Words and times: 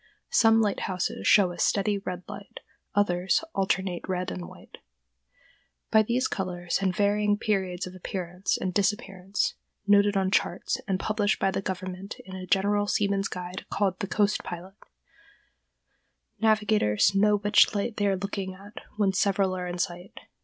Some 0.31 0.61
lighthouses 0.61 1.27
show 1.27 1.51
a 1.51 1.59
steady 1.59 1.99
red 1.99 2.23
light; 2.27 2.61
others, 2.95 3.43
alternate 3.53 4.01
red 4.09 4.31
and 4.31 4.47
white. 4.49 4.79
By 5.91 6.01
these 6.01 6.27
colors 6.27 6.79
and 6.81 6.95
varying 6.95 7.37
periods 7.37 7.85
of 7.85 7.93
appearance 7.93 8.57
and 8.59 8.73
disappearance 8.73 9.53
(noted 9.85 10.17
on 10.17 10.31
charts, 10.31 10.79
and 10.87 10.99
published 10.99 11.37
by 11.39 11.51
the 11.51 11.61
government 11.61 12.15
in 12.25 12.35
a 12.35 12.47
general 12.47 12.87
seaman's 12.87 13.27
guide 13.27 13.69
called 13.69 13.99
the 13.99 14.07
"Coast 14.07 14.43
Pilot"), 14.43 14.73
navigators 16.39 17.13
know 17.13 17.35
which 17.37 17.75
light 17.75 17.97
they 17.97 18.07
are 18.07 18.17
looking 18.17 18.55
at 18.55 18.81
when 18.97 19.13
several 19.13 19.55
are 19.55 19.67
in 19.67 19.77
sight. 19.77 20.17